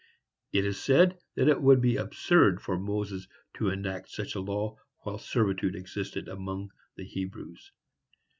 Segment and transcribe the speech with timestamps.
[0.51, 4.77] It is said that it would be absurd for Moses to enact such a law
[5.01, 7.71] while servitude existed among the Hebrews.